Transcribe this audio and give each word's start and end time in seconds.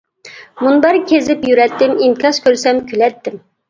مۇنبەر 0.67 0.99
كېزىپ 1.13 1.47
يۈرەتتىم، 1.53 1.97
ئىنكاس 2.01 2.45
كۆرسەم 2.49 2.85
كۈلەتتىم. 2.93 3.43